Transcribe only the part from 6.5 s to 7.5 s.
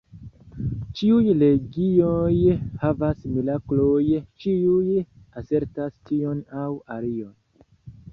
aŭ alion.